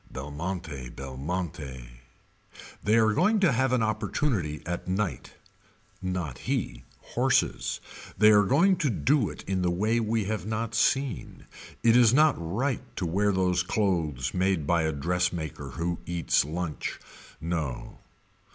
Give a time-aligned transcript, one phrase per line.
[0.09, 1.89] Belmonte Belmonte.
[2.81, 5.35] They are going to have an opportunity at night.
[6.01, 6.85] Not he.
[7.13, 7.79] Horses.
[8.17, 11.45] They are going to do it in the way we have not seen.
[11.83, 16.99] It is not right to wear those clothes made by a dressmaker who eats lunch.
[17.39, 17.99] No.